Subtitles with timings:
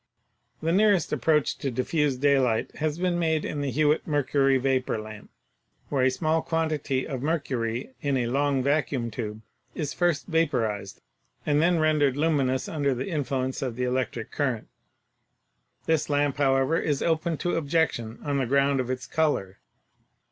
[0.63, 4.99] The nearest ap proach to diffused daylight has been made in the Hewitt mercury vapor
[4.99, 5.29] lamp,
[5.89, 9.43] where a small quantity of mercury in a long vacuum tube
[9.75, 11.01] is first vaporized
[11.45, 14.69] and then rendered luminous under the influence of the electric current.
[15.85, 19.59] This lamp, however, is open to objection on the ground of its color.